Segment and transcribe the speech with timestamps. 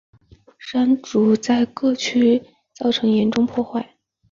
[0.57, 2.41] 山竹在各区
[2.73, 3.87] 造成严重破坏。